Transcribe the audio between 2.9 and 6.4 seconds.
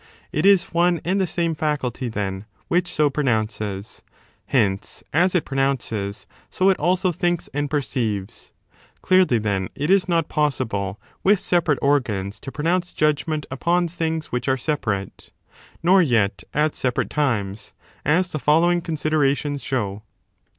so pronounces. Hence, as it pronounces,